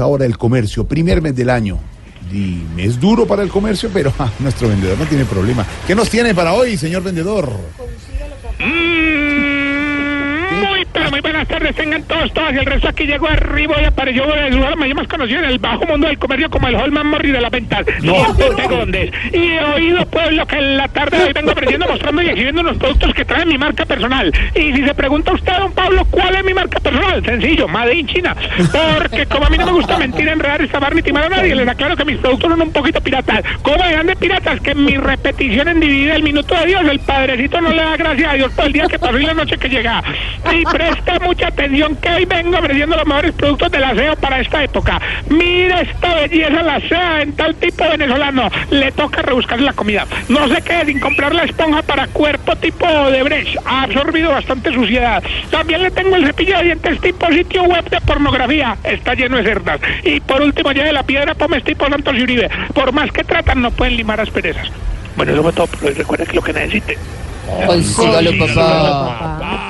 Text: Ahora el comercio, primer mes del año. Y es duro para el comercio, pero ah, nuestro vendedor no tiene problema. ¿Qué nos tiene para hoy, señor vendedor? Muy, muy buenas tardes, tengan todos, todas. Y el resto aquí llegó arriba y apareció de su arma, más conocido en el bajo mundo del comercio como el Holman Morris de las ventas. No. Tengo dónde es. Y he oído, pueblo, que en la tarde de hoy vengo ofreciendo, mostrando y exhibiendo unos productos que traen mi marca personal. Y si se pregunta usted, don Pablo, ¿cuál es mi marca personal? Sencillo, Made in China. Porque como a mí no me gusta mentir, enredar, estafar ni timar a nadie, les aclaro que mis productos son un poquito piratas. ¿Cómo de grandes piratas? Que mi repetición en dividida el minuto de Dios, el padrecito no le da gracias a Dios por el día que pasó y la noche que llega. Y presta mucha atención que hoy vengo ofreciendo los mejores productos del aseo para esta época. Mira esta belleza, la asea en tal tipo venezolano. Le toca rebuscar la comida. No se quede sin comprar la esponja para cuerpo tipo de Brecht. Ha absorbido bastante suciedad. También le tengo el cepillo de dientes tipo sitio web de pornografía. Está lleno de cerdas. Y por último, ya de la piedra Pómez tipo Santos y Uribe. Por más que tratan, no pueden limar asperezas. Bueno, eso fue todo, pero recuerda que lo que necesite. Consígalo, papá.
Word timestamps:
Ahora 0.00 0.26
el 0.26 0.38
comercio, 0.38 0.86
primer 0.86 1.20
mes 1.20 1.34
del 1.34 1.50
año. 1.50 1.80
Y 2.32 2.62
es 2.76 3.00
duro 3.00 3.26
para 3.26 3.42
el 3.42 3.48
comercio, 3.48 3.90
pero 3.92 4.12
ah, 4.20 4.30
nuestro 4.38 4.68
vendedor 4.68 4.96
no 4.96 5.04
tiene 5.06 5.24
problema. 5.24 5.66
¿Qué 5.88 5.96
nos 5.96 6.08
tiene 6.08 6.36
para 6.36 6.52
hoy, 6.52 6.76
señor 6.76 7.02
vendedor? 7.02 7.50
Muy, 10.60 10.86
muy 11.10 11.20
buenas 11.38 11.48
tardes, 11.48 11.76
tengan 11.76 12.02
todos, 12.02 12.32
todas. 12.32 12.52
Y 12.52 12.58
el 12.58 12.66
resto 12.66 12.88
aquí 12.88 13.04
llegó 13.04 13.28
arriba 13.28 13.76
y 13.80 13.84
apareció 13.84 14.26
de 14.26 14.52
su 14.52 14.64
arma, 14.64 14.86
más 14.88 15.06
conocido 15.06 15.38
en 15.38 15.44
el 15.44 15.58
bajo 15.58 15.86
mundo 15.86 16.08
del 16.08 16.18
comercio 16.18 16.50
como 16.50 16.66
el 16.66 16.74
Holman 16.74 17.06
Morris 17.06 17.32
de 17.32 17.40
las 17.40 17.50
ventas. 17.50 17.86
No. 18.02 18.34
Tengo 18.56 18.76
dónde 18.76 19.04
es. 19.04 19.34
Y 19.34 19.52
he 19.52 19.64
oído, 19.64 20.04
pueblo, 20.06 20.46
que 20.46 20.56
en 20.56 20.76
la 20.76 20.88
tarde 20.88 21.16
de 21.16 21.24
hoy 21.24 21.32
vengo 21.32 21.52
ofreciendo, 21.52 21.86
mostrando 21.88 22.22
y 22.22 22.28
exhibiendo 22.28 22.62
unos 22.62 22.76
productos 22.78 23.14
que 23.14 23.24
traen 23.24 23.48
mi 23.48 23.56
marca 23.56 23.86
personal. 23.86 24.32
Y 24.54 24.72
si 24.72 24.84
se 24.84 24.94
pregunta 24.94 25.32
usted, 25.32 25.52
don 25.58 25.72
Pablo, 25.72 26.04
¿cuál 26.10 26.34
es 26.34 26.44
mi 26.44 26.54
marca 26.54 26.80
personal? 26.80 27.24
Sencillo, 27.24 27.68
Made 27.68 27.94
in 27.94 28.06
China. 28.08 28.34
Porque 28.56 29.26
como 29.26 29.46
a 29.46 29.50
mí 29.50 29.58
no 29.58 29.66
me 29.66 29.72
gusta 29.72 29.96
mentir, 29.96 30.26
enredar, 30.28 30.60
estafar 30.60 30.94
ni 30.94 31.02
timar 31.02 31.24
a 31.24 31.28
nadie, 31.28 31.54
les 31.54 31.68
aclaro 31.68 31.96
que 31.96 32.04
mis 32.04 32.18
productos 32.18 32.50
son 32.50 32.62
un 32.62 32.72
poquito 32.72 33.00
piratas. 33.00 33.44
¿Cómo 33.62 33.76
de 33.84 33.92
grandes 33.92 34.16
piratas? 34.16 34.60
Que 34.60 34.74
mi 34.74 34.96
repetición 34.96 35.68
en 35.68 35.78
dividida 35.78 36.16
el 36.16 36.24
minuto 36.24 36.56
de 36.56 36.66
Dios, 36.66 36.82
el 36.82 36.98
padrecito 36.98 37.60
no 37.60 37.70
le 37.70 37.82
da 37.82 37.96
gracias 37.96 38.32
a 38.32 38.34
Dios 38.34 38.52
por 38.52 38.66
el 38.66 38.72
día 38.72 38.86
que 38.88 38.98
pasó 38.98 39.18
y 39.18 39.24
la 39.24 39.34
noche 39.34 39.56
que 39.56 39.68
llega. 39.68 40.02
Y 40.52 40.64
presta 40.64 41.18
mucha 41.28 41.48
atención 41.48 41.94
que 41.96 42.08
hoy 42.08 42.24
vengo 42.24 42.56
ofreciendo 42.56 42.96
los 42.96 43.06
mejores 43.06 43.32
productos 43.32 43.70
del 43.70 43.84
aseo 43.84 44.16
para 44.16 44.40
esta 44.40 44.64
época. 44.64 44.98
Mira 45.28 45.82
esta 45.82 46.14
belleza, 46.14 46.62
la 46.62 46.76
asea 46.76 47.20
en 47.20 47.32
tal 47.34 47.54
tipo 47.56 47.84
venezolano. 47.86 48.48
Le 48.70 48.90
toca 48.92 49.20
rebuscar 49.20 49.60
la 49.60 49.74
comida. 49.74 50.06
No 50.30 50.48
se 50.48 50.62
quede 50.62 50.86
sin 50.86 51.00
comprar 51.00 51.34
la 51.34 51.44
esponja 51.44 51.82
para 51.82 52.06
cuerpo 52.06 52.56
tipo 52.56 52.86
de 53.10 53.22
Brecht. 53.22 53.58
Ha 53.66 53.82
absorbido 53.82 54.30
bastante 54.30 54.72
suciedad. 54.72 55.22
También 55.50 55.82
le 55.82 55.90
tengo 55.90 56.16
el 56.16 56.24
cepillo 56.24 56.56
de 56.56 56.64
dientes 56.64 56.98
tipo 57.02 57.26
sitio 57.26 57.64
web 57.64 57.84
de 57.90 58.00
pornografía. 58.00 58.78
Está 58.82 59.12
lleno 59.12 59.36
de 59.36 59.42
cerdas. 59.42 59.80
Y 60.04 60.20
por 60.20 60.40
último, 60.40 60.72
ya 60.72 60.84
de 60.84 60.94
la 60.94 61.02
piedra 61.02 61.34
Pómez 61.34 61.62
tipo 61.62 61.86
Santos 61.90 62.14
y 62.16 62.22
Uribe. 62.22 62.48
Por 62.72 62.92
más 62.92 63.12
que 63.12 63.22
tratan, 63.22 63.60
no 63.60 63.70
pueden 63.70 63.98
limar 63.98 64.18
asperezas. 64.18 64.70
Bueno, 65.14 65.32
eso 65.32 65.42
fue 65.42 65.52
todo, 65.52 65.66
pero 65.78 65.94
recuerda 65.94 66.24
que 66.24 66.36
lo 66.36 66.42
que 66.42 66.54
necesite. 66.54 66.96
Consígalo, 67.66 68.30
papá. 68.38 69.68